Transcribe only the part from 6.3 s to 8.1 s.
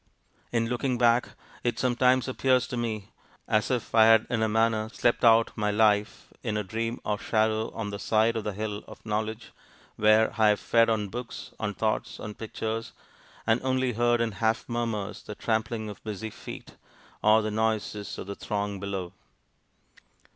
in a dream or shadow on the